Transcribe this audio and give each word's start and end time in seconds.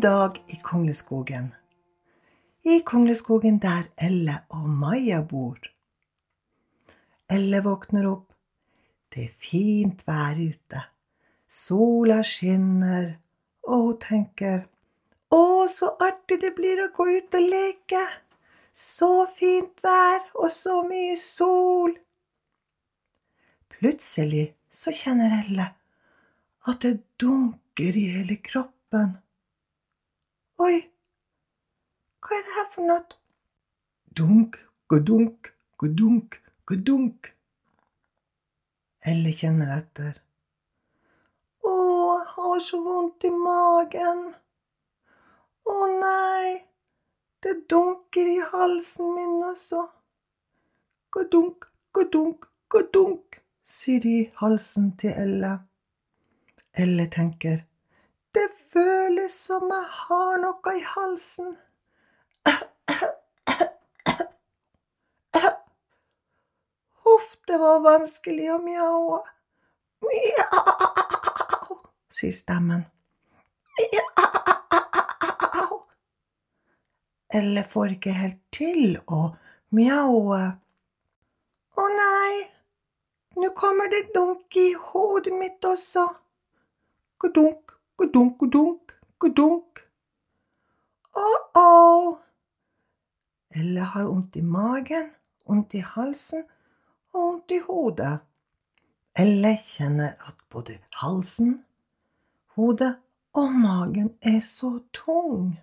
dag 0.00 0.44
i 0.46 0.56
Kongleskogen. 0.62 1.54
I 2.62 2.80
Kongleskogen 2.80 3.58
der 3.58 3.82
Elle 3.96 4.38
og 4.48 4.68
Maja 4.68 5.20
bor. 5.22 5.58
Elle 7.28 7.60
våkner 7.64 8.08
opp. 8.08 8.32
Det 9.12 9.24
er 9.24 9.36
fint 9.42 10.02
vær 10.06 10.40
ute. 10.40 10.82
Sola 11.48 12.22
skinner, 12.22 13.12
og 13.68 13.86
hun 13.86 14.00
tenker 14.00 14.60
Å, 15.30 15.68
så 15.68 15.92
artig 16.00 16.40
det 16.42 16.54
blir 16.56 16.80
å 16.82 16.90
gå 16.96 17.06
ut 17.18 17.36
og 17.36 17.48
leke. 17.52 18.04
Så 18.72 19.26
fint 19.36 19.84
vær 19.84 20.24
og 20.34 20.48
så 20.54 20.80
mye 20.86 21.16
sol. 21.20 21.92
Plutselig 23.68 24.54
så 24.70 24.94
kjenner 24.96 25.42
Elle 25.42 25.72
at 26.70 26.86
det 26.86 27.00
dunker 27.20 27.96
i 27.96 28.12
hele 28.16 28.40
kroppen. 28.44 29.18
Oi, 30.60 30.76
hva 32.20 32.36
er 32.36 32.42
det 32.44 32.52
her 32.52 32.66
for 32.72 32.84
noe? 32.84 33.14
Dunk, 34.18 34.58
godunk, 34.92 35.46
godunk, 35.80 36.34
godunk. 36.68 37.30
Elle 39.12 39.32
kjenner 39.38 39.70
etter. 39.78 40.18
Å, 41.64 41.72
jeg 41.72 42.26
har 42.34 42.60
så 42.66 42.82
vondt 42.84 43.24
i 43.24 43.30
magen. 43.32 44.20
Å 45.64 45.78
nei, 45.94 46.52
det 47.40 47.56
dunker 47.72 48.28
i 48.34 48.36
halsen 48.52 49.16
min 49.16 49.40
også. 49.48 49.86
Godunk, 51.16 51.70
godunk, 51.96 52.44
godunk, 52.68 53.40
sier 53.78 54.04
i 54.04 54.18
halsen 54.42 54.92
til 55.00 55.16
Elle. 55.24 55.56
Elle 56.84 57.08
tenker, 57.16 57.64
føles 58.72 59.34
som 59.46 59.66
jeg 59.70 59.86
har 60.04 60.38
noe 60.42 60.76
i 60.76 60.82
halsen. 60.94 61.56
Huff, 67.04 67.36
det 67.48 67.58
var 67.58 67.82
vanskelig 67.84 68.48
å 68.54 68.58
mjaue. 68.62 69.20
Mjau, 70.06 71.76
sier 72.12 72.36
stemmen. 72.36 72.86
Mjau. 73.80 74.10
Eller 77.40 77.62
får 77.62 77.96
ikke 77.96 78.14
helt 78.16 78.40
til 78.54 78.96
å 79.06 79.20
mjaue. 79.76 80.40
Å 81.80 81.84
nei, 81.94 82.32
nå 83.38 83.50
kommer 83.56 83.90
det 83.92 84.08
dunk 84.14 84.56
i 84.58 84.72
hodet 84.74 85.34
mitt 85.38 85.64
også. 85.64 86.08
Godunk, 87.22 87.69
godunk, 88.00 88.38
godunk, 88.40 88.92
godunk. 89.20 89.80
Å-å. 91.20 92.16
Ella 93.60 93.88
har 93.92 94.06
vondt 94.08 94.38
i 94.40 94.42
magen, 94.46 95.10
vondt 95.44 95.74
i 95.76 95.82
halsen 95.84 96.46
og 97.12 97.20
vondt 97.20 97.52
i 97.52 97.58
hodet. 97.66 98.14
Ella 99.20 99.52
kjenner 99.60 100.14
at 100.30 100.38
både 100.54 100.78
halsen, 101.02 101.58
hodet 102.56 102.94
og 103.36 103.52
magen 103.60 104.14
er 104.22 104.40
så 104.46 104.78
tung. 104.96 105.58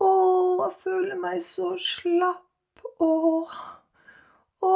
Å, 0.00 0.10
jeg 0.66 0.74
føler 0.82 1.20
meg 1.22 1.40
så 1.44 1.72
slapp. 1.80 2.44
Å, 3.00 3.12
å, 4.68 4.74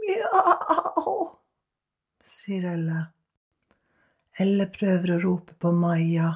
mjau, 0.00 1.18
sier 2.24 2.70
Elle. 2.72 3.02
Elle 4.40 4.66
prøver 4.74 5.14
å 5.14 5.20
rope 5.22 5.54
på 5.62 5.70
Maja, 5.72 6.30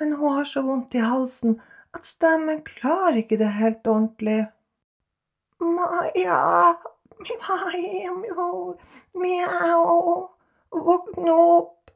men 0.00 0.16
hun 0.18 0.38
har 0.38 0.48
så 0.50 0.62
vondt 0.66 0.96
i 0.98 1.02
halsen 1.02 1.60
at 1.94 2.06
stemmen 2.06 2.60
klarer 2.66 3.20
ikke 3.22 3.38
det 3.38 3.52
helt 3.58 3.86
ordentlig. 3.86 4.40
Maja, 5.62 6.40
Maja, 7.22 8.12
mjau, 8.18 8.74
mjau, 9.14 10.28
våkne 10.90 11.38
opp. 11.38 11.94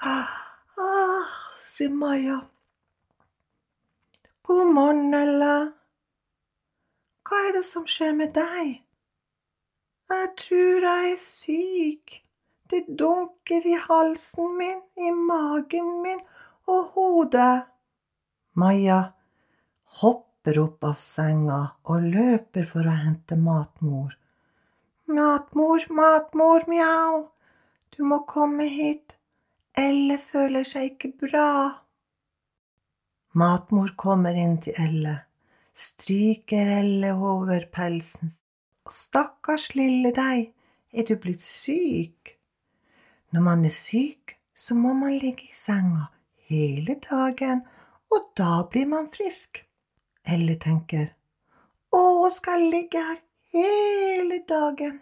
Ah, 0.00 0.42
Ah, 0.78 1.24
sier 1.58 1.88
Maja. 1.88 2.40
God 4.42 4.74
morgen, 4.74 5.14
Elle. 5.14 5.72
Hva 7.24 7.38
er 7.48 7.56
det 7.56 7.62
som 7.64 7.86
skjer 7.88 8.12
med 8.18 8.34
deg? 8.36 8.74
Jeg 10.12 10.28
tror 10.42 10.84
jeg 10.86 11.14
er 11.14 11.22
syk. 11.22 12.18
Det 12.70 12.84
dunker 12.98 13.66
i 13.66 13.76
halsen 13.88 14.56
min, 14.58 14.80
i 14.96 15.10
magen 15.10 16.02
min 16.02 16.20
og 16.66 16.92
hodet. 16.94 17.66
Maja 18.58 19.00
hopper 20.00 20.58
opp 20.58 20.84
av 20.90 20.96
senga 20.98 21.60
og 21.86 22.06
løper 22.14 22.66
for 22.68 22.86
å 22.86 22.96
hente 23.04 23.38
matmor. 23.38 24.16
Matmor, 25.06 25.86
matmor, 25.90 26.66
mjau. 26.66 27.26
Du 27.94 28.02
må 28.04 28.24
komme 28.28 28.66
hit. 28.72 29.14
Elle 29.76 30.16
føler 30.18 30.64
seg 30.66 30.94
ikke 30.94 31.12
bra. 31.26 31.50
Matmor 33.36 33.92
kommer 34.00 34.34
inn 34.34 34.56
til 34.64 34.78
Elle, 34.80 35.18
stryker 35.76 36.70
Elle 36.78 37.12
over 37.12 37.68
pelsen. 37.72 38.32
Og 38.88 38.94
stakkars 38.96 39.74
lille 39.76 40.14
deg, 40.16 40.48
er 40.96 41.04
du 41.04 41.14
blitt 41.20 41.44
syk? 41.44 42.35
Når 43.36 43.42
man 43.42 43.64
er 43.68 43.72
syk, 43.74 44.32
så 44.54 44.74
må 44.74 44.94
man 44.96 45.18
ligge 45.20 45.44
i 45.44 45.52
senga 45.52 46.06
hele 46.48 46.94
dagen, 47.04 47.58
og 48.08 48.30
da 48.40 48.62
blir 48.72 48.86
man 48.88 49.10
frisk. 49.12 49.58
Eller 50.24 50.56
tenker, 50.56 51.10
å, 51.92 52.30
skal 52.32 52.64
jeg 52.64 52.70
ligge 52.72 53.02
her 53.08 53.18
hele 53.52 54.38
dagen, 54.48 54.96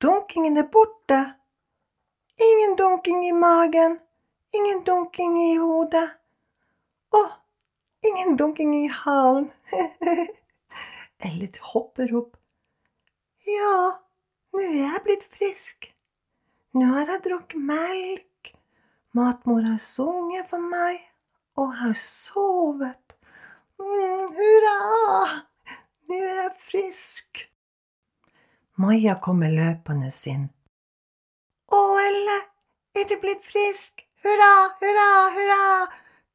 dunkingen 0.00 0.56
er 0.62 0.68
borte. 0.72 1.20
Ingen 2.42 2.76
dunking 2.78 3.26
i 3.26 3.32
magen, 3.32 3.98
ingen 4.54 4.84
dunking 4.86 5.36
i 5.42 5.56
hodet. 5.60 6.06
Å, 7.12 7.22
ingen 8.08 8.36
dunking 8.38 8.74
i 8.78 8.86
halen. 8.88 9.50
Elle 11.22 11.50
hopper 11.72 12.14
opp. 12.18 12.36
Ja, 13.46 13.98
nå 14.54 14.62
er 14.64 14.76
jeg 14.78 15.02
blitt 15.06 15.26
frisk. 15.34 15.88
Nå 16.78 16.88
har 16.94 17.10
jeg 17.10 17.26
drukket 17.26 17.66
melk. 17.68 18.31
Matmor 19.14 19.62
har 19.62 19.78
sunget 19.78 20.48
for 20.48 20.58
meg, 20.58 21.00
og 21.60 21.74
har 21.76 21.92
sovet. 21.92 23.16
Mm, 23.76 24.22
hurra! 24.36 24.76
Nå 26.08 26.16
er 26.16 26.38
jeg 26.38 26.52
frisk. 26.60 27.42
Maja 28.80 29.18
kommer 29.20 29.52
løpende 29.52 30.08
inn. 30.32 30.46
Å, 31.68 31.80
Elle, 32.06 32.38
er 32.96 33.10
du 33.10 33.18
blitt 33.20 33.44
frisk? 33.44 34.00
Hurra, 34.24 34.54
hurra, 34.80 35.10
hurra! 35.36 35.66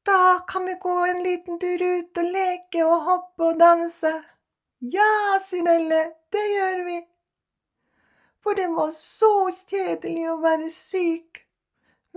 Da 0.06 0.20
kan 0.48 0.70
vi 0.70 0.78
gå 0.86 1.00
en 1.08 1.24
liten 1.26 1.58
tur 1.60 1.82
ut 1.82 2.22
og 2.22 2.30
leke 2.38 2.86
og 2.86 3.10
hoppe 3.10 3.50
og 3.50 3.60
danse. 3.60 4.14
Ja, 5.00 5.10
sier 5.42 5.66
Elle, 5.74 6.04
det 6.30 6.46
gjør 6.54 6.86
vi. 6.92 7.02
For 8.46 8.54
det 8.54 8.70
var 8.78 8.94
så 8.94 9.34
kjedelig 9.66 10.30
å 10.30 10.40
være 10.46 10.70
syk. 10.70 11.47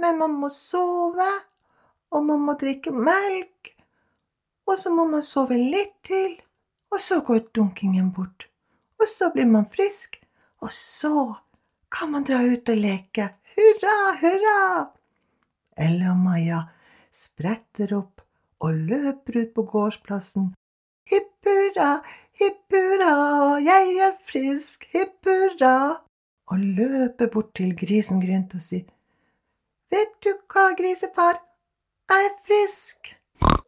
Men 0.00 0.18
man 0.18 0.36
må 0.40 0.48
sove, 0.52 1.28
og 2.10 2.24
man 2.24 2.40
må 2.46 2.54
drikke 2.60 2.92
melk, 2.94 3.74
og 4.66 4.78
så 4.78 4.92
må 4.94 5.04
man 5.10 5.24
sove 5.26 5.58
litt 5.58 5.98
til, 6.06 6.38
og 6.90 7.02
så 7.02 7.20
går 7.26 7.50
dunkingen 7.54 8.10
bort. 8.14 8.48
Og 9.00 9.08
så 9.08 9.30
blir 9.34 9.48
man 9.48 9.68
frisk, 9.70 10.16
og 10.60 10.72
så 10.72 11.34
kan 11.92 12.12
man 12.12 12.24
dra 12.24 12.40
ut 12.44 12.68
og 12.68 12.80
leke. 12.80 13.28
Hurra, 13.56 13.96
hurra! 14.20 14.60
Elle 15.80 16.10
og 16.12 16.20
Maja 16.20 16.60
spretter 17.10 17.94
opp 17.96 18.22
og 18.60 18.76
løper 18.90 19.40
ut 19.40 19.52
på 19.56 19.64
gårdsplassen. 19.72 20.50
Hipp 21.10 21.48
hurra, 21.48 21.90
hipp 22.40 22.76
hurra, 22.76 23.14
jeg 23.64 23.96
er 24.06 24.14
frisk, 24.28 24.86
hipp 24.94 25.26
hurra! 25.26 25.76
Og 26.50 26.62
løper 26.78 27.30
bort 27.32 27.54
til 27.58 27.74
grisen 27.78 28.20
Grynt 28.22 28.54
og 28.58 28.62
sier, 28.64 28.86
Vet 29.90 30.12
du 30.22 30.30
hva, 30.52 30.68
grisefar, 30.78 31.40
jeg 32.10 32.26
er 32.28 32.34
frisk. 32.46 33.08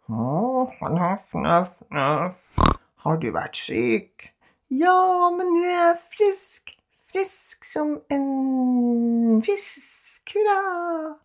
Å, 0.07 0.69
naff, 0.95 1.25
naff, 1.35 1.73
naff. 1.91 2.61
Har 3.03 3.19
du 3.19 3.27
vært 3.35 3.59
syk? 3.59 4.29
Ja, 4.71 5.31
men 5.35 5.51
nå 5.51 5.65
er 5.67 5.73
jeg 5.73 5.97
frisk. 6.15 6.71
Frisk 7.11 7.67
som 7.67 7.97
en 8.15 9.43
fisk. 9.43 10.31
Hurra! 10.37 11.17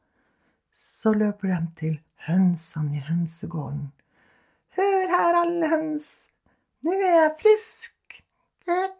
Så 0.74 1.14
løper 1.14 1.54
de 1.54 1.62
til 1.78 1.96
hønsene 2.26 2.98
i 2.98 3.06
hønsegården. 3.06 3.92
Hør 4.82 5.08
her, 5.14 5.42
alle 5.44 5.70
høns. 5.78 6.10
Nå 6.82 6.98
er 6.98 7.20
jeg 7.22 7.32
frisk. 7.46 8.24
Har 8.66 8.92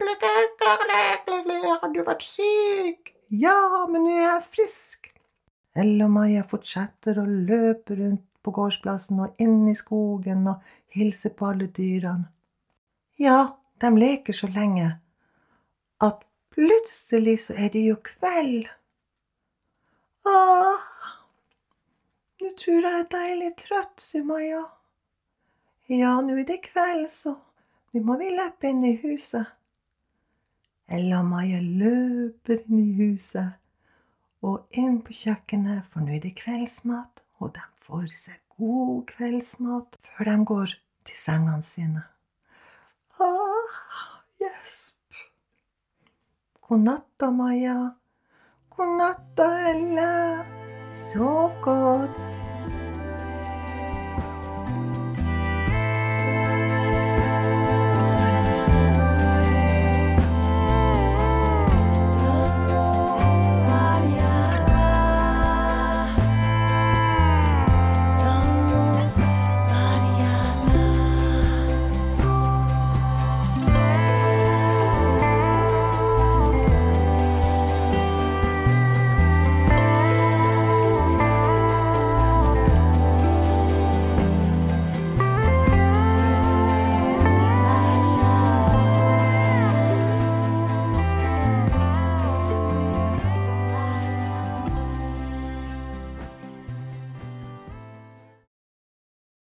du 1.90 2.00
vært 2.06 2.22
syk? 2.24 3.14
Ja, 3.34 3.84
men 3.90 4.06
nå 4.06 4.14
er 4.14 4.28
jeg 4.28 4.50
frisk. 4.54 5.10
Elle 5.76 6.06
og 6.06 6.14
Maja 6.14 6.44
fortsetter 6.48 7.20
å 7.20 7.26
løpe 7.26 7.96
rundt 7.98 8.24
på 8.42 8.54
gårdsplassen 8.54 9.20
og 9.24 9.42
inn 9.42 9.60
i 9.68 9.74
skogen 9.76 10.46
og 10.50 10.62
hilse 10.94 11.30
på 11.34 11.50
alle 11.50 11.68
dyrene. 11.74 12.30
Ja, 13.18 13.58
de 13.82 13.90
leker 13.98 14.36
så 14.36 14.48
lenge 14.54 14.92
at 16.04 16.22
plutselig 16.54 17.38
så 17.44 17.56
er 17.58 17.72
det 17.74 17.82
jo 17.84 17.98
kveld. 18.06 18.68
Åh, 20.26 20.86
nå 22.38 22.52
tror 22.58 22.78
jeg 22.78 22.94
jeg 22.94 23.04
er 23.04 23.12
deilig 23.14 23.52
trøtt, 23.64 24.02
sier 24.02 24.26
Maja. 24.26 24.64
Ja, 25.90 26.18
nå 26.22 26.38
er 26.38 26.46
det 26.48 26.60
kveld, 26.68 27.08
så 27.10 27.34
nå 27.92 28.04
må 28.06 28.18
vi 28.20 28.30
løpe 28.34 28.70
inn 28.70 28.84
i 28.86 28.96
huset. 29.02 29.54
Ella 30.88 31.20
Maja 31.26 31.60
løper 31.60 32.62
inn 32.64 32.80
i 32.80 32.90
huset 33.02 33.57
og 34.42 34.66
inn 34.70 35.00
på 35.02 35.14
kjøkkenet, 35.14 35.86
for 35.90 36.04
nå 36.04 36.18
det 36.22 36.34
kveldsmat, 36.38 37.22
og 37.38 37.54
de 37.56 37.64
får 37.84 38.06
seg 38.14 38.40
god 38.58 39.06
kveldsmat 39.12 39.98
før 40.06 40.30
de 40.30 40.36
går 40.52 40.74
til 41.08 41.18
sengene 41.18 41.62
sine. 41.66 42.04
Ah, 43.20 43.78
gjesp. 44.38 45.22
God 46.68 46.84
natta, 46.84 47.30
Maja. 47.30 47.78
God 48.76 48.98
natta, 49.00 49.48
Elle. 49.70 50.44
Sov 50.98 51.54
godt. 51.62 52.47